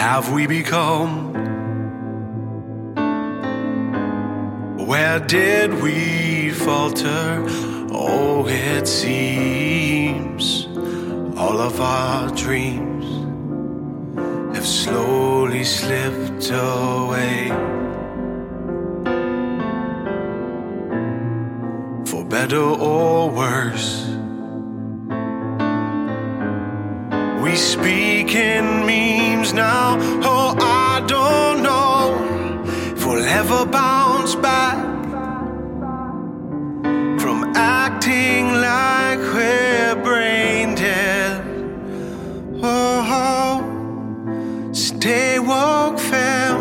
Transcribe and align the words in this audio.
have 0.00 0.32
we 0.32 0.46
become? 0.46 1.34
Where 4.86 5.20
did 5.20 5.82
we 5.82 6.50
falter? 6.52 7.44
Oh, 7.92 8.46
it 8.48 8.88
seems 8.88 10.66
all 11.36 11.60
of 11.60 11.78
our 11.82 12.30
dreams 12.34 13.06
have 14.56 14.66
slowly 14.66 15.64
slipped 15.64 16.50
away. 16.50 17.48
For 22.06 22.24
better 22.24 22.66
or 22.90 23.28
worse, 23.28 24.06
we 27.42 27.54
speak 27.54 28.34
in 28.34 28.86
if 33.40 33.50
bounce 33.64 34.34
back 34.34 34.76
from 37.18 37.52
acting 37.56 38.52
like 38.52 39.18
we're 39.32 39.94
brain 40.04 40.74
dead. 40.74 41.42
Oh, 42.62 43.00
stay 44.72 45.38
woke, 45.38 45.98
fam. 45.98 46.58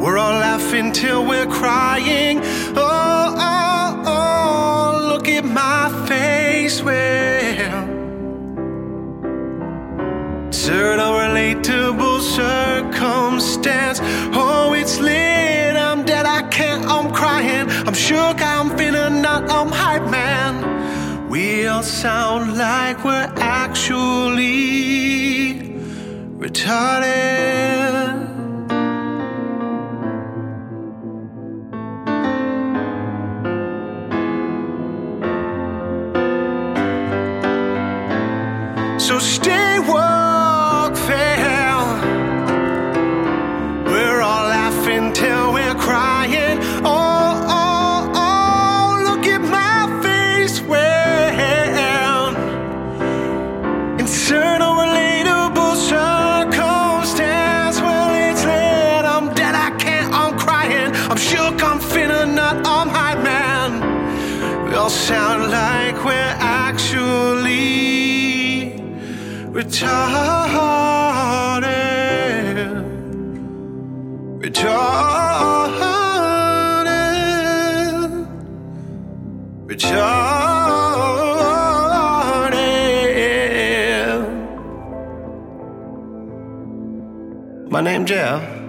We're 0.00 0.18
all 0.18 0.38
laughing 0.48 0.90
till 0.90 1.24
we're 1.24 1.46
crying. 1.46 2.40
Oh, 2.74 3.34
oh, 3.54 4.02
oh, 4.16 5.08
look 5.10 5.28
at 5.28 5.44
my 5.44 6.06
face. 6.08 6.82
Well, 6.82 7.02
Absurd, 10.48 10.98
unrelatable 10.98 12.11
circumstance. 12.22 14.00
Oh, 14.34 14.74
it's 14.74 14.98
lit. 14.98 15.76
I'm 15.76 16.04
dead. 16.04 16.26
I 16.26 16.42
can't. 16.48 16.84
I'm 16.86 17.12
crying. 17.12 17.68
I'm 17.86 17.94
shook. 17.94 18.40
I'm 18.40 18.76
feeling 18.78 19.22
not. 19.22 19.50
I'm 19.50 19.68
hype, 19.68 20.08
man. 20.10 20.54
We 21.28 21.66
all 21.66 21.82
sound 21.82 22.56
like 22.56 23.04
we're 23.04 23.32
actually 23.36 24.62
retarded. 26.38 27.42
So 38.98 39.18
stay 39.18 39.78
woke, 39.80 40.31
shook. 61.32 61.58
I'm 61.62 61.78
finna 61.92 62.20
nut. 62.36 62.56
I'm 62.66 62.88
high, 62.88 63.18
man. 63.28 63.70
We 64.64 64.70
all 64.74 64.90
sound 64.90 65.42
like 65.50 65.96
we're 66.04 66.36
actually 66.38 67.62
retarded. 69.58 69.92
Retarded. 74.42 75.82
Retarded. 79.68 80.10
My 87.70 87.80
name 87.80 88.04
Jeff. 88.04 88.61